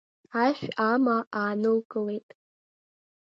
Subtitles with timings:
[0.43, 2.27] Ашә амаа аанылкылеит.